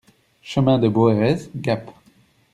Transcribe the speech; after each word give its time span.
Chemin 0.41 0.79
Dès 0.79 0.89
Boeres, 0.89 1.51
Gap 1.53 1.93